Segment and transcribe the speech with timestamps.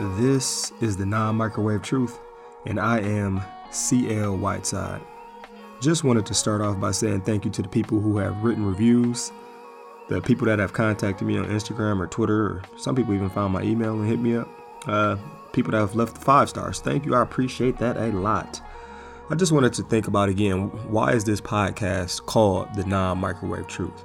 [0.00, 2.18] This is the non microwave truth,
[2.64, 5.02] and I am CL Whiteside.
[5.82, 8.64] Just wanted to start off by saying thank you to the people who have written
[8.64, 9.30] reviews,
[10.08, 13.52] the people that have contacted me on Instagram or Twitter, or some people even found
[13.52, 14.48] my email and hit me up.
[14.86, 15.16] Uh,
[15.52, 16.80] people that have left five stars.
[16.80, 17.14] Thank you.
[17.14, 18.62] I appreciate that a lot.
[19.28, 23.66] I just wanted to think about again why is this podcast called the non microwave
[23.66, 24.02] truth?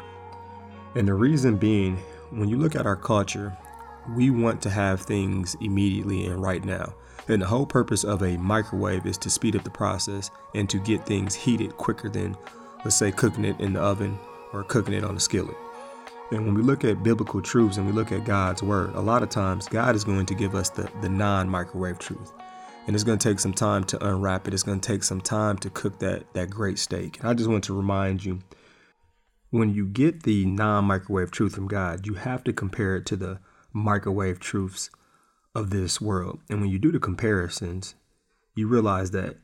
[0.94, 1.98] And the reason being,
[2.32, 3.58] when you look at our culture,
[4.10, 6.94] we want to have things immediately and right now.
[7.28, 10.80] And the whole purpose of a microwave is to speed up the process and to
[10.80, 12.38] get things heated quicker than,
[12.84, 14.20] let's say, cooking it in the oven
[14.54, 15.58] or cooking it on a skillet.
[16.32, 19.24] And when we look at biblical truths and we look at God's word, a lot
[19.24, 22.32] of times God is going to give us the, the non microwave truth.
[22.88, 24.54] And it's going to take some time to unwrap it.
[24.54, 27.20] It's going to take some time to cook that, that great steak.
[27.20, 28.40] And I just want to remind you
[29.50, 33.16] when you get the non microwave truth from God, you have to compare it to
[33.16, 33.40] the
[33.76, 34.90] microwave truths
[35.54, 36.40] of this world.
[36.50, 37.94] And when you do the comparisons,
[38.56, 39.38] you realize that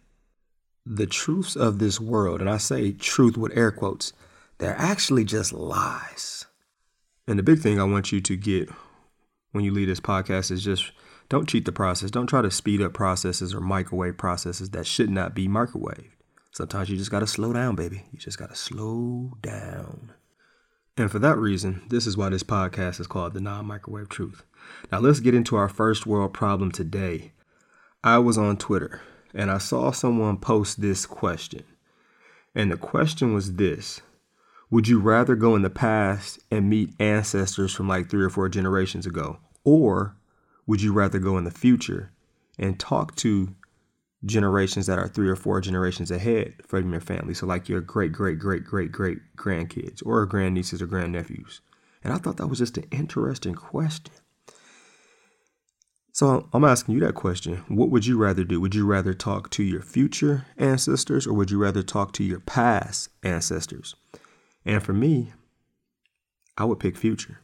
[0.85, 4.13] the truths of this world, and I say truth with air quotes,
[4.57, 6.45] they're actually just lies.
[7.27, 8.69] And the big thing I want you to get
[9.51, 10.91] when you leave this podcast is just
[11.29, 12.09] don't cheat the process.
[12.09, 16.11] Don't try to speed up processes or microwave processes that should not be microwaved.
[16.51, 18.03] Sometimes you just got to slow down, baby.
[18.11, 20.13] You just got to slow down.
[20.97, 24.43] And for that reason, this is why this podcast is called The Non Microwave Truth.
[24.91, 27.31] Now, let's get into our first world problem today.
[28.03, 29.01] I was on Twitter
[29.33, 31.63] and I saw someone post this question.
[32.53, 34.01] And the question was this
[34.69, 38.49] Would you rather go in the past and meet ancestors from like three or four
[38.49, 39.37] generations ago?
[39.63, 40.17] Or
[40.67, 42.11] would you rather go in the future
[42.59, 43.55] and talk to
[44.25, 47.33] generations that are three or four generations ahead from your family.
[47.33, 51.59] So, like your great, great, great, great, great grandkids or grandnieces or grandnephews.
[52.03, 54.13] And I thought that was just an interesting question.
[56.13, 57.63] So, I'm asking you that question.
[57.67, 58.61] What would you rather do?
[58.61, 62.39] Would you rather talk to your future ancestors or would you rather talk to your
[62.39, 63.95] past ancestors?
[64.65, 65.33] And for me,
[66.57, 67.39] I would pick future.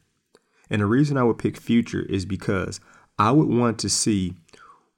[0.69, 2.79] And the reason I would pick future is because
[3.17, 4.35] I would want to see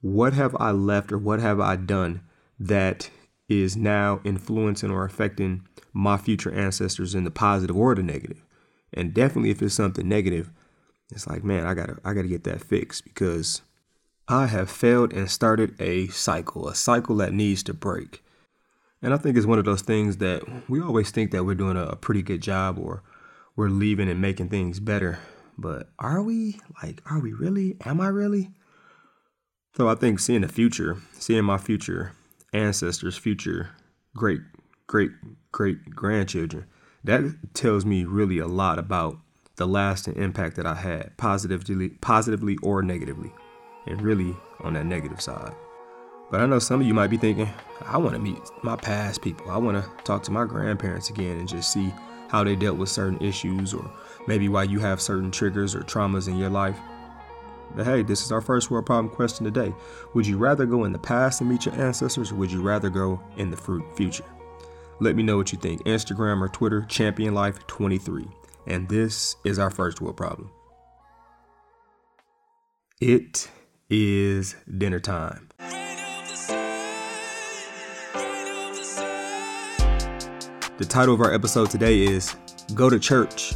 [0.02, 2.22] what have I left or what have I done
[2.60, 3.10] that
[3.48, 8.44] is now influencing or affecting my future ancestors in the positive or the negative?
[8.94, 10.52] And definitely if it's something negative,
[11.12, 13.62] it's like, man, I gotta I gotta get that fixed because
[14.28, 18.24] I have failed and started a cycle, a cycle that needs to break.
[19.02, 21.78] And I think it's one of those things that we always think that we're doing
[21.78, 23.02] a, a pretty good job or
[23.56, 25.20] we're leaving and making things better.
[25.58, 26.60] But are we?
[26.84, 27.78] Like, are we really?
[27.86, 28.52] Am I really?
[29.76, 32.14] So I think seeing the future, seeing my future
[32.54, 33.70] ancestors, future
[34.16, 34.42] great,
[34.88, 35.12] great,
[35.52, 36.66] great grandchildren,
[37.04, 39.18] that tells me really a lot about
[39.56, 43.32] the lasting impact that I had, positively, positively or negatively,
[43.86, 45.54] and really on that negative side.
[46.32, 47.50] But I know some of you might be thinking,
[47.86, 49.50] I want to meet my past people.
[49.50, 51.92] I want to talk to my grandparents again and just see
[52.30, 53.90] how they dealt with certain issues or
[54.28, 56.78] maybe why you have certain triggers or traumas in your life.
[57.76, 59.74] But hey, this is our first world problem question today.
[60.14, 62.90] Would you rather go in the past and meet your ancestors, or would you rather
[62.90, 64.26] go in the future?
[65.00, 65.84] Let me know what you think.
[65.86, 68.26] Instagram or Twitter, Champion Life 23.
[68.68, 70.52] And this is our first world problem.
[73.00, 73.50] It
[73.90, 75.48] is dinner time.
[80.78, 82.36] The title of our episode today is
[82.74, 83.54] Go to Church.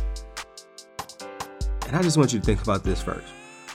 [1.88, 3.28] And I just want you to think about this first.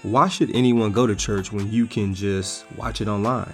[0.03, 3.53] Why should anyone go to church when you can just watch it online?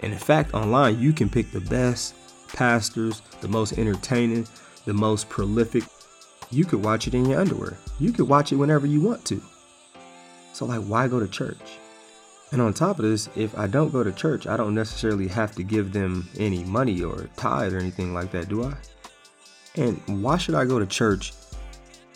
[0.00, 2.14] And in fact, online, you can pick the best
[2.54, 4.46] pastors, the most entertaining,
[4.86, 5.84] the most prolific.
[6.50, 7.76] You could watch it in your underwear.
[8.00, 9.42] You could watch it whenever you want to.
[10.54, 11.78] So, like, why go to church?
[12.52, 15.54] And on top of this, if I don't go to church, I don't necessarily have
[15.56, 18.74] to give them any money or tithe or anything like that, do I?
[19.76, 21.32] And why should I go to church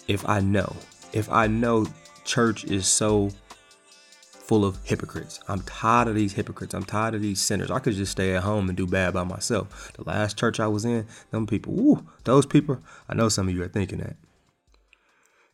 [0.09, 0.75] if I know?
[1.13, 1.87] If I know
[2.25, 3.31] church is so
[4.47, 5.41] full of hypocrites.
[5.49, 6.73] I'm tired of these hypocrites.
[6.73, 7.71] I'm tired of these sinners.
[7.71, 9.93] I could just stay at home and do bad by myself.
[9.95, 13.55] The last church I was in, them people, woo, those people, I know some of
[13.55, 14.17] you are thinking that.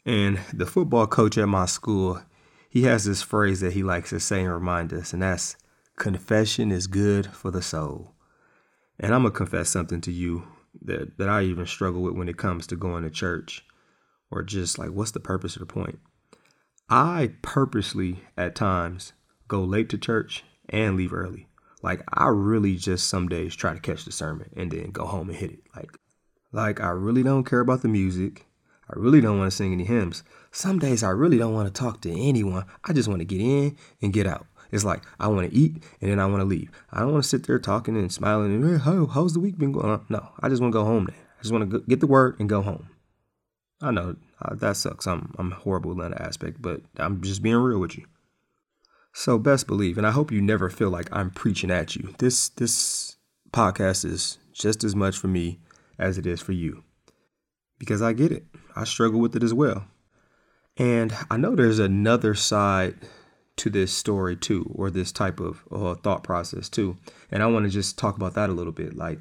[0.05, 2.21] And the football coach at my school,
[2.69, 5.57] he has this phrase that he likes to say and remind us, and that's
[5.97, 8.13] confession is good for the soul.
[9.01, 10.47] And I'm going to confess something to you
[10.83, 13.65] that, that I even struggle with when it comes to going to church
[14.31, 15.99] or just like, what's the purpose of the point?
[16.95, 19.15] I purposely at times
[19.49, 21.49] go late to church and leave early.
[21.83, 25.31] Like I really just some days try to catch the sermon and then go home
[25.31, 25.61] and hit it.
[25.75, 25.89] Like
[26.53, 28.45] like I really don't care about the music.
[28.91, 30.23] I really don't want to sing any hymns.
[30.51, 32.67] Some days I really don't want to talk to anyone.
[32.85, 34.47] I just want to get in and get out.
[34.71, 36.71] It's like I want to eat and then I want to leave.
[36.93, 39.57] I don't want to sit there talking and smiling and hey, how, how's the week
[39.57, 39.87] been going?
[39.87, 40.01] on?
[40.01, 41.07] Uh, no, I just want to go home.
[41.07, 42.91] Then I just want to get the word and go home.
[43.81, 45.07] I know uh, that sucks.
[45.07, 48.07] I'm I'm horrible in that aspect, but I'm just being real with you.
[49.13, 52.15] So best believe, and I hope you never feel like I'm preaching at you.
[52.19, 53.17] This this
[53.53, 55.61] podcast is just as much for me
[55.99, 56.83] as it is for you.
[57.79, 58.45] Because I get it.
[58.75, 59.87] I struggle with it as well.
[60.77, 62.95] And I know there's another side
[63.57, 66.97] to this story too, or this type of uh, thought process too.
[67.31, 68.97] And I want to just talk about that a little bit.
[68.97, 69.21] Like,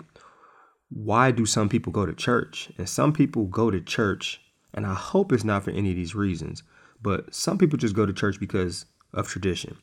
[0.90, 2.72] why do some people go to church?
[2.78, 4.42] And some people go to church,
[4.74, 6.64] and I hope it's not for any of these reasons,
[7.02, 9.78] but some people just go to church because of tradition.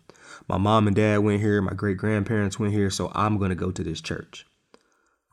[0.47, 3.55] My mom and dad went here, my great grandparents went here, so I'm going to
[3.55, 4.47] go to this church.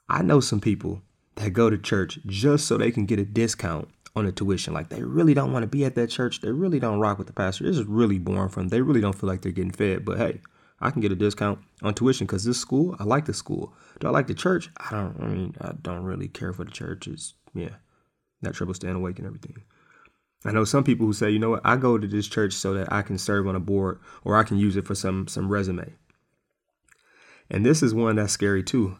[0.09, 1.01] I know some people
[1.35, 4.73] that go to church just so they can get a discount on the tuition.
[4.73, 6.41] Like they really don't want to be at that church.
[6.41, 7.65] They really don't rock with the pastor.
[7.65, 8.69] This is really boring for them.
[8.69, 10.05] They really don't feel like they're getting fed.
[10.05, 10.41] But hey,
[10.79, 13.73] I can get a discount on tuition because this school, I like the school.
[13.99, 14.69] Do I like the church?
[14.77, 15.17] I don't.
[15.19, 17.33] I mean, I don't really care for the churches.
[17.53, 17.75] Yeah,
[18.41, 19.63] that trouble staying awake and everything.
[20.45, 22.73] I know some people who say, you know what, I go to this church so
[22.75, 25.49] that I can serve on a board or I can use it for some some
[25.49, 25.93] resume.
[27.49, 28.97] And this is one that's scary too.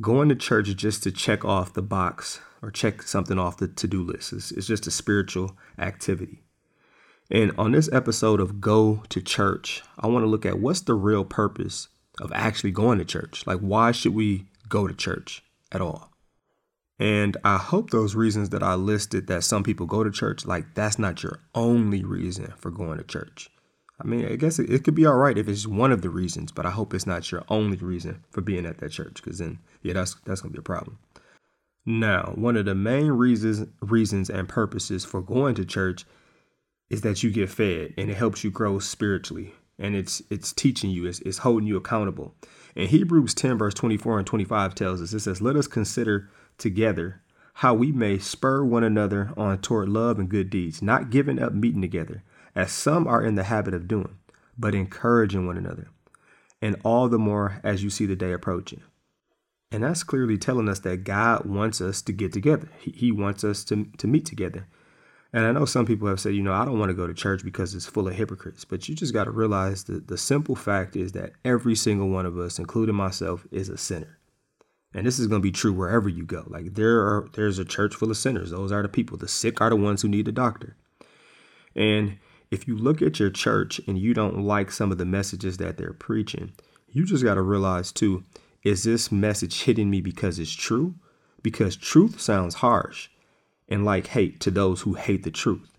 [0.00, 4.02] Going to church just to check off the box or check something off the to-do
[4.02, 4.32] list.
[4.32, 6.42] is it's just a spiritual activity.
[7.30, 10.94] And on this episode of Go to Church, I want to look at what's the
[10.94, 11.88] real purpose
[12.20, 13.46] of actually going to church?
[13.46, 15.42] Like why should we go to church
[15.72, 16.09] at all?
[17.00, 20.74] And I hope those reasons that I listed that some people go to church, like
[20.74, 23.48] that's not your only reason for going to church.
[23.98, 26.10] I mean, I guess it, it could be all right if it's one of the
[26.10, 29.38] reasons, but I hope it's not your only reason for being at that church, because
[29.38, 30.98] then, yeah, that's that's gonna be a problem.
[31.86, 36.04] Now, one of the main reasons reasons and purposes for going to church
[36.90, 40.90] is that you get fed and it helps you grow spiritually and it's it's teaching
[40.90, 42.34] you, it's, it's holding you accountable.
[42.76, 47.22] And Hebrews 10, verse 24 and 25 tells us, it says, Let us consider together,
[47.54, 51.52] how we may spur one another on toward love and good deeds, not giving up
[51.52, 52.22] meeting together,
[52.54, 54.16] as some are in the habit of doing,
[54.56, 55.88] but encouraging one another,
[56.62, 58.82] and all the more as you see the day approaching.
[59.72, 62.68] And that's clearly telling us that God wants us to get together.
[62.80, 64.66] He, wants us to, to meet together.
[65.32, 67.14] And I know some people have said, you know, I don't want to go to
[67.14, 68.64] church because it's full of hypocrites.
[68.64, 72.26] But you just got to realize that the simple fact is that every single one
[72.26, 74.18] of us, including myself, is a sinner.
[74.92, 76.44] And this is going to be true wherever you go.
[76.46, 78.50] Like there are there's a church full of sinners.
[78.50, 79.16] Those are the people.
[79.16, 80.76] The sick are the ones who need a doctor.
[81.76, 82.18] And
[82.50, 85.76] if you look at your church and you don't like some of the messages that
[85.76, 86.52] they're preaching,
[86.88, 88.24] you just got to realize too,
[88.64, 90.94] is this message hitting me because it's true?
[91.42, 93.08] Because truth sounds harsh
[93.68, 95.70] and like hate to those who hate the truth.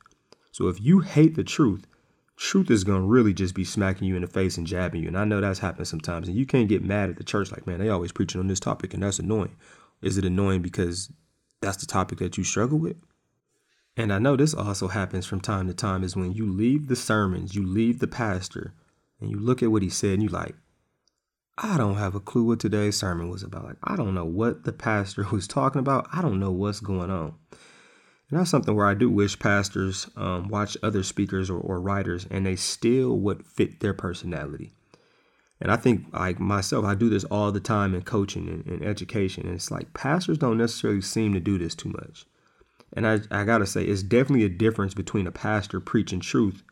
[0.52, 1.86] So if you hate the truth,
[2.42, 5.08] truth is going to really just be smacking you in the face and jabbing you.
[5.08, 6.28] And I know that's happened sometimes.
[6.28, 8.60] And you can't get mad at the church like, man, they always preaching on this
[8.60, 9.56] topic and that's annoying.
[10.02, 11.12] Is it annoying because
[11.62, 12.98] that's the topic that you struggle with?
[13.96, 16.96] And I know this also happens from time to time is when you leave the
[16.96, 18.74] sermons, you leave the pastor,
[19.20, 20.56] and you look at what he said and you like,
[21.60, 23.66] I don't have a clue what today's sermon was about.
[23.66, 26.08] Like, I don't know what the pastor was talking about.
[26.12, 27.36] I don't know what's going on.
[28.32, 32.26] And that's something where I do wish pastors um, watch other speakers or, or writers
[32.32, 34.72] and they still would fit their personality.
[35.60, 38.84] And I think, like myself, I do this all the time in coaching and, and
[38.84, 39.46] education.
[39.46, 42.26] And it's like pastors don't necessarily seem to do this too much.
[42.94, 46.64] And I, I got to say, it's definitely a difference between a pastor preaching truth,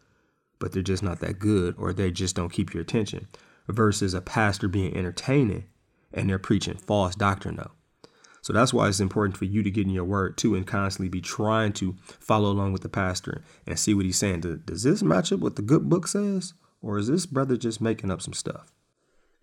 [0.59, 3.27] but they're just not that good or they just don't keep your attention,
[3.67, 5.65] versus a pastor being entertaining
[6.11, 7.71] and they're preaching false doctrine, though.
[8.41, 11.09] So that's why it's important for you to get in your word too and constantly
[11.09, 14.41] be trying to follow along with the pastor and see what he's saying.
[14.65, 16.53] Does this match up with the good book says?
[16.81, 18.71] Or is this brother just making up some stuff?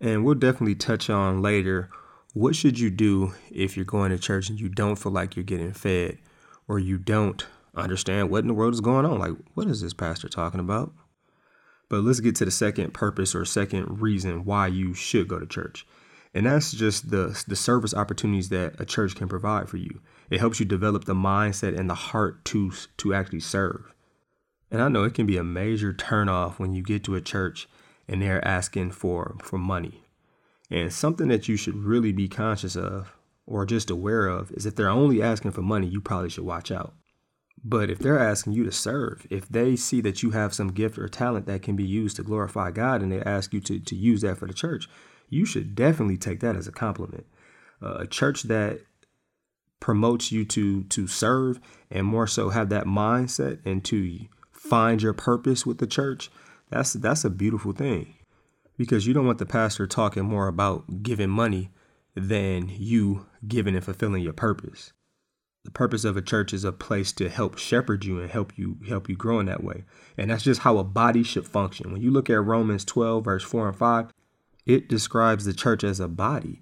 [0.01, 1.89] And we'll definitely touch on later
[2.33, 5.43] what should you do if you're going to church and you don't feel like you're
[5.43, 6.19] getting fed
[6.67, 9.19] or you don't understand what in the world is going on?
[9.19, 10.93] Like, what is this pastor talking about?
[11.89, 15.45] But let's get to the second purpose or second reason why you should go to
[15.45, 15.87] church.
[16.37, 20.01] And that's just the, the service opportunities that a church can provide for you.
[20.29, 23.91] It helps you develop the mindset and the heart to, to actually serve.
[24.69, 27.67] And I know it can be a major turnoff when you get to a church
[28.07, 30.03] and they're asking for, for money.
[30.69, 33.15] And something that you should really be conscious of
[33.47, 36.69] or just aware of is if they're only asking for money, you probably should watch
[36.69, 36.93] out.
[37.63, 40.99] But if they're asking you to serve, if they see that you have some gift
[40.99, 43.95] or talent that can be used to glorify God and they ask you to, to
[43.95, 44.87] use that for the church,
[45.29, 47.25] you should definitely take that as a compliment.
[47.81, 48.81] Uh, a church that
[49.79, 51.59] promotes you to to serve
[51.91, 54.19] and more so have that mindset and to
[54.51, 56.31] find your purpose with the church
[56.71, 58.15] that's that's a beautiful thing
[58.77, 61.71] because you don't want the pastor talking more about giving money
[62.15, 64.93] than you giving and fulfilling your purpose.
[65.65, 68.77] The purpose of a church is a place to help shepherd you and help you
[68.87, 69.83] help you grow in that way.
[70.17, 71.91] And that's just how a body should function.
[71.91, 74.07] When you look at Romans 12 verse 4 and 5,
[74.67, 76.61] it describes the church as a body.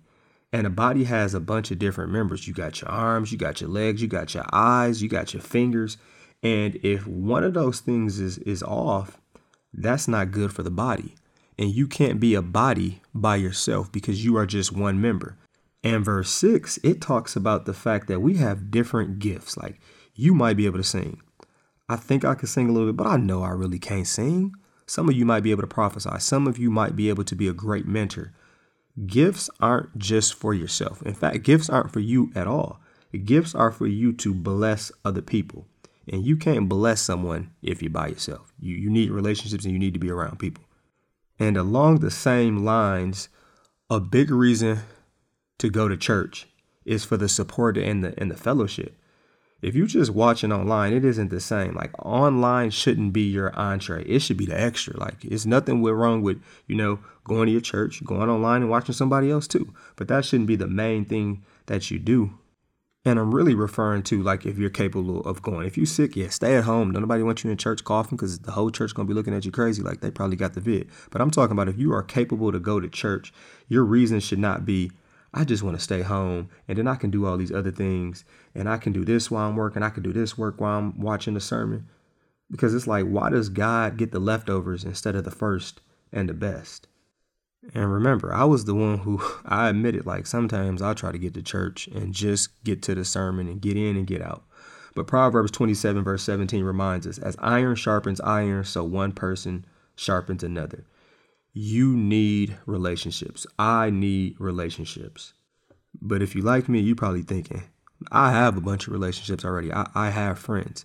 [0.54, 2.48] And a body has a bunch of different members.
[2.48, 5.42] You got your arms, you got your legs, you got your eyes, you got your
[5.42, 5.98] fingers.
[6.42, 9.20] And if one of those things is is off,
[9.74, 11.16] that's not good for the body.
[11.58, 15.38] And you can't be a body by yourself because you are just one member.
[15.84, 19.58] And verse 6, it talks about the fact that we have different gifts.
[19.58, 19.80] Like
[20.14, 21.22] you might be able to sing.
[21.90, 24.54] I think I could sing a little bit, but I know I really can't sing.
[24.88, 26.20] Some of you might be able to prophesy.
[26.20, 28.34] Some of you might be able to be a great mentor.
[29.06, 31.02] Gifts aren't just for yourself.
[31.02, 32.80] In fact, gifts aren't for you at all.
[33.24, 35.66] Gifts are for you to bless other people.
[36.08, 38.54] And you can't bless someone if you're by yourself.
[38.60, 40.64] You, you need relationships and you need to be around people.
[41.40, 43.30] And along the same lines,
[43.90, 44.80] a big reason
[45.58, 46.48] to go to church
[46.86, 48.96] is for the support and the and the fellowship.
[49.66, 51.74] If you're just watching online, it isn't the same.
[51.74, 54.04] Like online shouldn't be your entree.
[54.06, 54.98] It should be the extra.
[54.98, 58.94] Like it's nothing wrong with, you know, going to your church, going online and watching
[58.94, 59.74] somebody else too.
[59.96, 62.38] But that shouldn't be the main thing that you do
[63.06, 65.68] and I'm really referring to like if you're capable of going.
[65.68, 66.90] If you're sick, yeah, stay at home.
[66.90, 69.52] Nobody wants you in church coughing because the whole church gonna be looking at you
[69.52, 70.90] crazy like they probably got the vid.
[71.12, 73.32] But I'm talking about if you are capable to go to church,
[73.68, 74.92] your reason should not be
[75.38, 78.24] I just want to stay home and then I can do all these other things
[78.56, 79.84] and I can do this while I'm working.
[79.84, 81.90] I can do this work while I'm watching the sermon.
[82.50, 85.82] Because it's like, why does God get the leftovers instead of the first
[86.14, 86.88] and the best?
[87.74, 91.34] And remember, I was the one who I admitted like sometimes I'll try to get
[91.34, 94.46] to church and just get to the sermon and get in and get out.
[94.94, 99.66] But Proverbs 27, verse 17 reminds us as iron sharpens iron, so one person
[99.98, 100.86] sharpens another.
[101.58, 103.48] You need relationships.
[103.58, 105.32] I need relationships.
[106.02, 107.64] But if you like me, you're probably thinking,
[108.12, 109.72] I have a bunch of relationships already.
[109.72, 110.84] I, I have friends.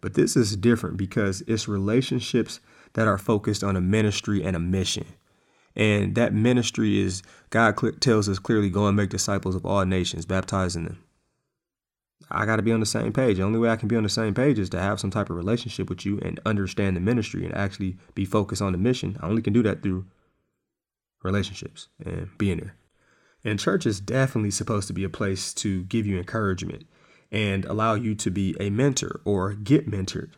[0.00, 2.60] But this is different because it's relationships
[2.92, 5.06] that are focused on a ministry and a mission.
[5.74, 10.24] And that ministry is God tells us clearly go and make disciples of all nations,
[10.24, 11.02] baptizing them.
[12.30, 13.36] I got to be on the same page.
[13.36, 15.30] The only way I can be on the same page is to have some type
[15.30, 19.16] of relationship with you and understand the ministry and actually be focused on the mission.
[19.20, 20.06] I only can do that through
[21.22, 22.74] relationships and being there.
[23.44, 26.86] And church is definitely supposed to be a place to give you encouragement
[27.30, 30.30] and allow you to be a mentor or get mentored.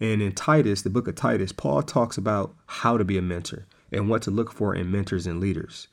[0.00, 3.66] And in Titus, the book of Titus, Paul talks about how to be a mentor
[3.92, 5.88] and what to look for in mentors and leaders.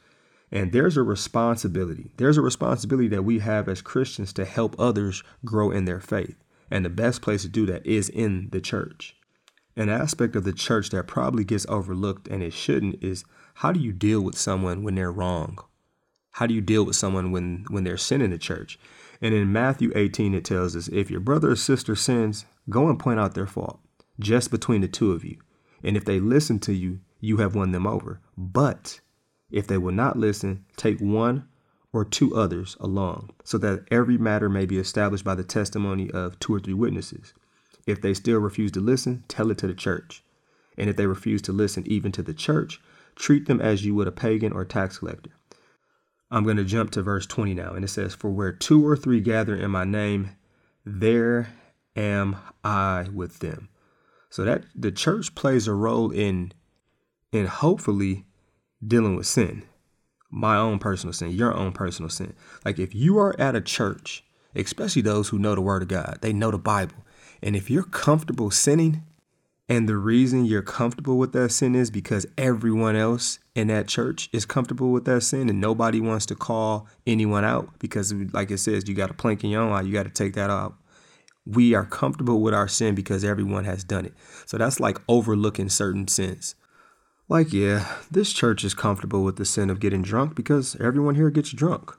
[0.51, 2.11] And there's a responsibility.
[2.17, 6.37] There's a responsibility that we have as Christians to help others grow in their faith.
[6.71, 9.15] And the best place to do that is in the church.
[9.75, 13.25] An aspect of the church that probably gets overlooked and it shouldn't is
[13.55, 15.59] how do you deal with someone when they're wrong?
[16.31, 18.79] How do you deal with someone when when they're sinning the church?
[19.21, 22.99] And in Matthew 18 it tells us if your brother or sister sins, go and
[22.99, 23.79] point out their fault
[24.19, 25.37] just between the two of you.
[25.83, 28.19] And if they listen to you, you have won them over.
[28.37, 28.99] But
[29.51, 31.47] if they will not listen, take one
[31.93, 36.37] or two others along, so that every matter may be established by the testimony of
[36.39, 37.33] two or three witnesses.
[37.85, 40.23] If they still refuse to listen, tell it to the church.
[40.77, 42.81] And if they refuse to listen even to the church,
[43.15, 45.31] treat them as you would a pagan or tax collector.
[46.29, 48.97] I'm going to jump to verse 20 now, and it says, For where two or
[48.97, 50.31] three gather in my name,
[50.85, 51.49] there
[51.95, 53.69] am I with them.
[54.29, 56.51] So that the church plays a role in
[57.31, 58.25] and hopefully
[58.85, 59.63] dealing with sin,
[60.29, 62.33] my own personal sin, your own personal sin.
[62.65, 64.23] Like if you are at a church,
[64.55, 66.95] especially those who know the word of God, they know the Bible.
[67.41, 69.03] And if you're comfortable sinning,
[69.69, 74.29] and the reason you're comfortable with that sin is because everyone else in that church
[74.31, 78.59] is comfortable with that sin and nobody wants to call anyone out because, like it
[78.59, 80.75] says, you got a plank in your own eye, you got to take that out.
[81.45, 84.13] We are comfortable with our sin because everyone has done it.
[84.45, 86.55] So that's like overlooking certain sins.
[87.29, 91.29] Like, yeah, this church is comfortable with the sin of getting drunk because everyone here
[91.29, 91.93] gets drunk.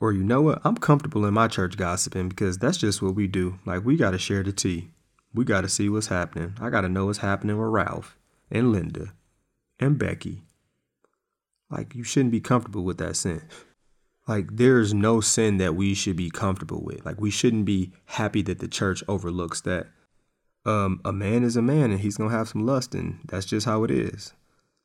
[0.00, 0.60] Or you know what?
[0.64, 3.60] I'm comfortable in my church gossiping because that's just what we do.
[3.64, 4.90] Like, we got to share the tea.
[5.32, 6.56] We got to see what's happening.
[6.60, 8.18] I got to know what's happening with Ralph
[8.50, 9.12] and Linda
[9.78, 10.42] and Becky.
[11.70, 13.42] Like, you shouldn't be comfortable with that sin.
[14.26, 17.04] Like, there's no sin that we should be comfortable with.
[17.06, 19.88] Like, we shouldn't be happy that the church overlooks that
[20.66, 23.66] um, a man is a man and he's gonna have some lust, and that's just
[23.66, 24.32] how it is.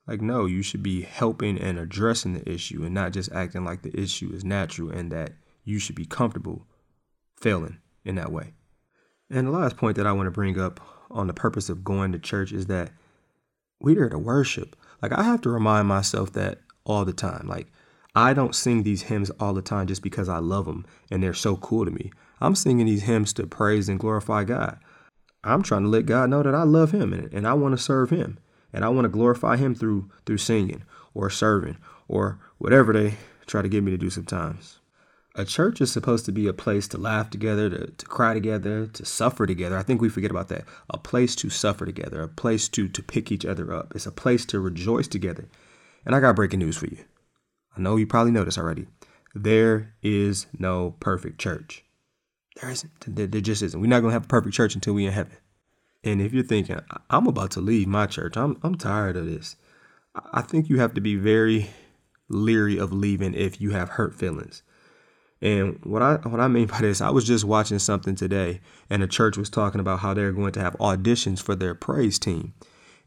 [0.09, 3.83] Like, no, you should be helping and addressing the issue and not just acting like
[3.83, 5.33] the issue is natural and that
[5.63, 6.65] you should be comfortable
[7.39, 8.53] failing in that way.
[9.29, 10.79] And the last point that I want to bring up
[11.11, 12.91] on the purpose of going to church is that
[13.79, 14.75] we're there to worship.
[14.99, 17.47] Like I have to remind myself that all the time.
[17.47, 17.67] Like
[18.15, 21.35] I don't sing these hymns all the time just because I love them and they're
[21.35, 22.11] so cool to me.
[22.41, 24.79] I'm singing these hymns to praise and glorify God.
[25.43, 27.83] I'm trying to let God know that I love him and, and I want to
[27.83, 28.39] serve him
[28.73, 31.77] and I want to glorify him through through singing or serving
[32.07, 33.15] or whatever they
[33.47, 34.79] try to get me to do sometimes.
[35.35, 38.87] A church is supposed to be a place to laugh together, to, to cry together,
[38.87, 39.77] to suffer together.
[39.77, 40.65] I think we forget about that.
[40.89, 43.93] A place to suffer together, a place to to pick each other up.
[43.95, 45.47] It's a place to rejoice together.
[46.05, 47.05] And I got breaking news for you.
[47.77, 48.87] I know you probably know this already.
[49.35, 51.85] There is no perfect church.
[52.61, 52.91] There isn't.
[53.15, 53.79] There, just isn't.
[53.79, 55.37] We're not gonna have a perfect church until we in heaven.
[56.03, 59.55] And if you're thinking, I'm about to leave my church, I'm I'm tired of this.
[60.33, 61.69] I think you have to be very
[62.27, 64.63] leery of leaving if you have hurt feelings.
[65.41, 69.01] And what I what I mean by this, I was just watching something today, and
[69.01, 72.53] the church was talking about how they're going to have auditions for their praise team.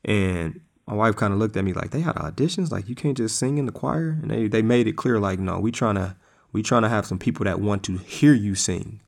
[0.05, 3.17] And my wife kind of looked at me like they had auditions, like you can't
[3.17, 4.19] just sing in the choir.
[4.21, 6.17] And they, they made it clear, like, no, we trying to
[6.53, 9.01] we trying to have some people that want to hear you sing.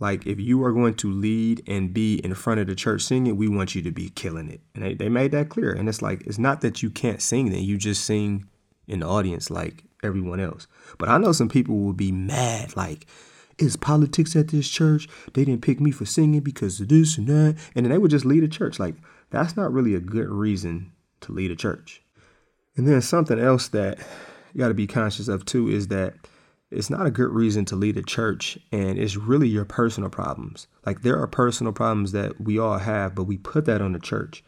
[0.00, 3.36] Like if you are going to lead and be in front of the church singing,
[3.36, 4.60] we want you to be killing it.
[4.74, 5.72] And they, they made that clear.
[5.72, 8.46] And it's like it's not that you can't sing then, you just sing
[8.86, 10.66] in the audience like everyone else.
[10.98, 13.06] But I know some people will be mad, like,
[13.58, 15.08] is politics at this church?
[15.32, 17.56] They didn't pick me for singing because of this and that.
[17.74, 18.80] And then they would just lead a church.
[18.80, 18.96] Like,
[19.30, 22.02] that's not really a good reason to lead a church.
[22.76, 23.98] And then something else that
[24.52, 26.14] you got to be conscious of too is that
[26.74, 30.66] it's not a good reason to lead a church and it's really your personal problems.
[30.84, 33.98] Like there are personal problems that we all have, but we put that on the
[33.98, 34.44] church.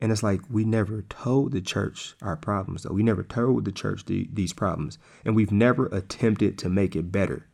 [0.00, 2.94] And it's like we never told the church our problems, though.
[2.94, 4.96] We never told the church the, these problems.
[5.24, 7.48] And we've never attempted to make it better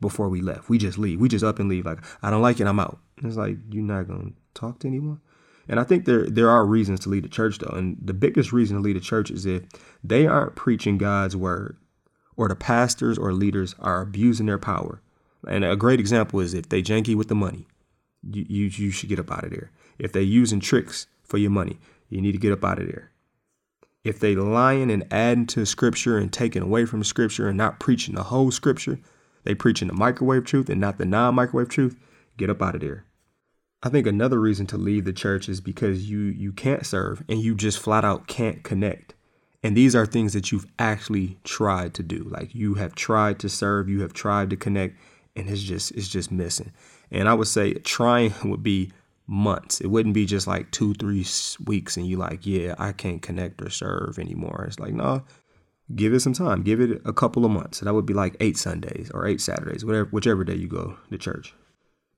[0.00, 0.68] before we left.
[0.68, 1.20] We just leave.
[1.20, 1.86] We just up and leave.
[1.86, 2.98] Like, I don't like it, I'm out.
[3.16, 5.20] And it's like, you're not going to talk to anyone?
[5.68, 7.76] And I think there there are reasons to lead a church though.
[7.76, 9.64] And the biggest reason to lead a church is if
[10.02, 11.76] they aren't preaching God's word
[12.38, 15.02] or the pastors or leaders are abusing their power.
[15.46, 17.66] And a great example is if they janky with the money,
[18.22, 19.70] you, you, you should get up out of there.
[19.98, 23.10] If they using tricks for your money, you need to get up out of there.
[24.04, 28.14] If they lying and adding to scripture and taking away from scripture and not preaching
[28.14, 29.00] the whole scripture,
[29.42, 31.96] they preaching the microwave truth and not the non-microwave truth,
[32.36, 33.04] get up out of there.
[33.82, 37.40] I think another reason to leave the church is because you you can't serve and
[37.40, 39.14] you just flat out can't connect.
[39.62, 42.24] And these are things that you've actually tried to do.
[42.30, 44.96] Like you have tried to serve, you have tried to connect,
[45.34, 46.72] and it's just it's just missing.
[47.10, 48.92] And I would say trying would be
[49.26, 49.80] months.
[49.80, 51.24] It wouldn't be just like two, three
[51.64, 54.64] weeks and you like, yeah, I can't connect or serve anymore.
[54.66, 55.22] It's like, no,
[55.94, 56.62] give it some time.
[56.62, 57.80] Give it a couple of months.
[57.80, 61.18] That would be like eight Sundays or eight Saturdays, whatever, whichever day you go to
[61.18, 61.54] church.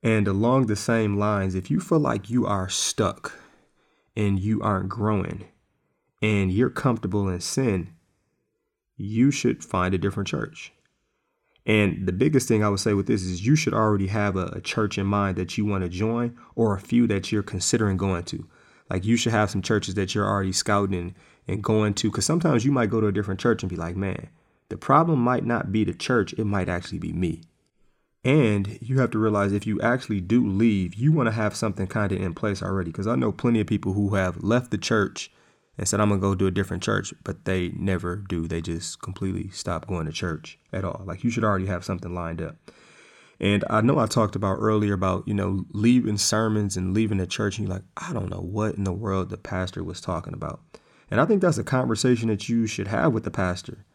[0.02, 3.32] And along the same lines, if you feel like you are stuck
[4.16, 5.44] and you aren't growing
[6.22, 7.90] and you're comfortable in sin,
[8.96, 10.72] you should find a different church.
[11.66, 14.46] And the biggest thing I would say with this is you should already have a,
[14.46, 17.96] a church in mind that you want to join or a few that you're considering
[17.96, 18.46] going to.
[18.88, 21.14] Like you should have some churches that you're already scouting
[21.46, 22.10] and going to.
[22.10, 24.28] Because sometimes you might go to a different church and be like, man,
[24.68, 27.42] the problem might not be the church, it might actually be me.
[28.24, 31.86] And you have to realize if you actually do leave, you want to have something
[31.86, 32.90] kind of in place already.
[32.90, 35.30] Because I know plenty of people who have left the church
[35.80, 38.46] and said, I'm going to go to a different church, but they never do.
[38.46, 41.02] They just completely stop going to church at all.
[41.06, 42.56] Like you should already have something lined up.
[43.40, 47.26] And I know I talked about earlier about, you know, leaving sermons and leaving the
[47.26, 47.56] church.
[47.56, 50.60] And you're like, I don't know what in the world the pastor was talking about.
[51.10, 53.86] And I think that's a conversation that you should have with the pastor,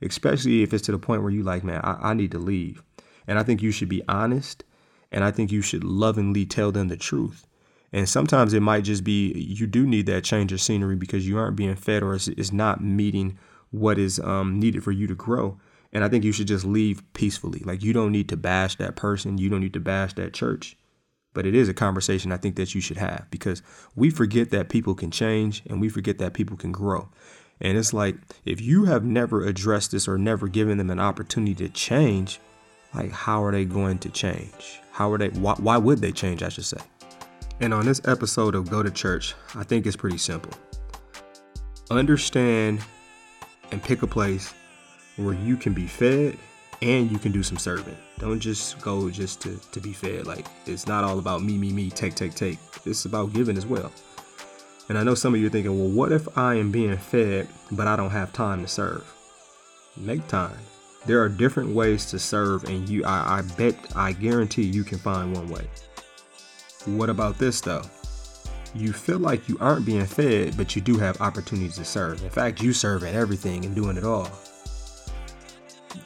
[0.00, 2.82] especially if it's to the point where you like, man, I, I need to leave.
[3.28, 4.64] And I think you should be honest.
[5.12, 7.46] And I think you should lovingly tell them the truth.
[7.94, 11.38] And sometimes it might just be you do need that change of scenery because you
[11.38, 13.38] aren't being fed or it's, it's not meeting
[13.70, 15.60] what is um, needed for you to grow.
[15.92, 17.62] And I think you should just leave peacefully.
[17.64, 20.76] Like you don't need to bash that person, you don't need to bash that church.
[21.34, 23.62] But it is a conversation I think that you should have because
[23.94, 27.08] we forget that people can change and we forget that people can grow.
[27.60, 31.54] And it's like if you have never addressed this or never given them an opportunity
[31.54, 32.40] to change,
[32.92, 34.80] like how are they going to change?
[34.90, 36.78] How are they why, why would they change, I should say?
[37.64, 40.52] And on this episode of Go to Church, I think it's pretty simple.
[41.90, 42.80] Understand
[43.72, 44.52] and pick a place
[45.16, 46.36] where you can be fed
[46.82, 47.96] and you can do some serving.
[48.18, 50.26] Don't just go just to, to be fed.
[50.26, 52.58] Like it's not all about me, me, me, take, take, take.
[52.84, 53.90] It's about giving as well.
[54.90, 57.48] And I know some of you are thinking, well, what if I am being fed,
[57.72, 59.10] but I don't have time to serve?
[59.96, 60.58] Make time.
[61.06, 64.98] There are different ways to serve, and you I, I bet I guarantee you can
[64.98, 65.66] find one way.
[66.86, 67.82] What about this though?
[68.74, 72.22] you feel like you aren't being fed, but you do have opportunities to serve.
[72.22, 74.28] In fact, you serve at everything and doing it all.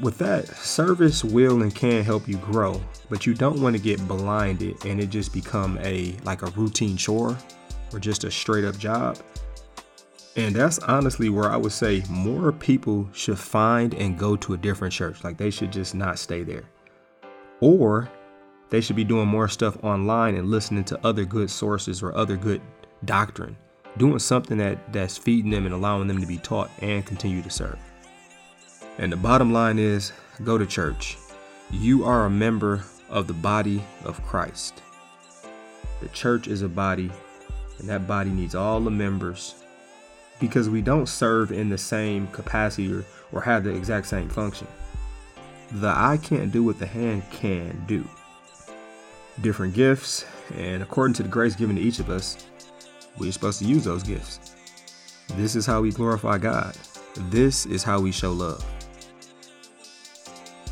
[0.01, 4.07] With that, service will and can help you grow, but you don't want to get
[4.07, 7.37] blinded and it just become a like a routine chore
[7.93, 9.19] or just a straight up job.
[10.37, 14.57] And that's honestly where I would say more people should find and go to a
[14.59, 15.25] different church.
[15.25, 16.65] Like they should just not stay there.
[17.61, 18.09] Or
[18.71, 22.37] they should be doing more stuff online and listening to other good sources or other
[22.37, 22.61] good
[23.05, 23.57] doctrine,
[23.97, 27.51] doing something that, that's feeding them and allowing them to be taught and continue to
[27.51, 27.79] serve.
[28.99, 30.13] And the bottom line is
[30.45, 31.17] go to church.
[31.71, 34.83] You are a member of the body of Christ.
[36.01, 37.11] The church is a body,
[37.79, 39.55] and that body needs all the members
[40.41, 44.67] because we don't serve in the same capacity or, or have the exact same function.
[45.73, 48.09] The eye can't do what the hand can do.
[49.41, 50.25] Different gifts,
[50.57, 52.47] and according to the grace given to each of us,
[53.19, 54.55] we're supposed to use those gifts.
[55.35, 56.77] This is how we glorify God.
[57.31, 58.65] This is how we show love.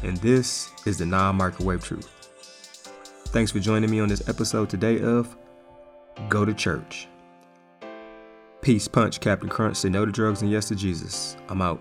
[0.02, 2.08] And this is the non microwave truth.
[3.28, 5.36] Thanks for joining me on this episode today of
[6.28, 7.08] Go to Church.
[8.62, 9.76] Peace, punch, Captain Crunch.
[9.76, 11.36] Say no to drugs and yes to Jesus.
[11.48, 11.80] I'm out.